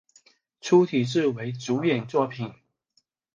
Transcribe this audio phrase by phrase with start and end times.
[0.61, 2.55] 粗体字为主演作品